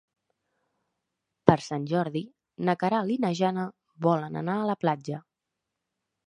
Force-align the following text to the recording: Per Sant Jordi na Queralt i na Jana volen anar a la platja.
Per 1.51 1.57
Sant 1.65 1.85
Jordi 1.91 2.23
na 2.71 2.75
Queralt 2.85 3.13
i 3.17 3.19
na 3.27 3.31
Jana 3.41 3.67
volen 4.07 4.41
anar 4.43 4.57
a 4.63 4.65
la 4.71 4.79
platja. 4.87 5.21